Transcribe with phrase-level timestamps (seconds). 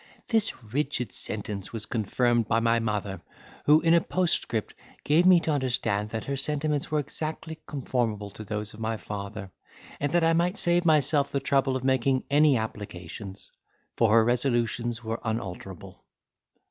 [0.29, 3.21] This rigid sentence was confirmed by my mother,
[3.67, 8.43] who, in a postscript, gave me to understand that her sentiments were exactly conformable to
[8.43, 9.51] those of my father,
[9.99, 13.51] and that I might save myself the trouble of making any applications,
[13.95, 16.03] for her resolutions were unalterable.